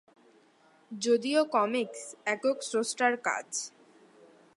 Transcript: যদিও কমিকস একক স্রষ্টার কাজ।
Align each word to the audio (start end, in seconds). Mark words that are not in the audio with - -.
যদিও 0.91 1.41
কমিকস 1.55 2.01
একক 2.25 2.57
স্রষ্টার 2.69 3.13
কাজ। 3.27 3.47